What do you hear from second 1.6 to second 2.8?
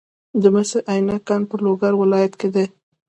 لوګر ولایت کې دی.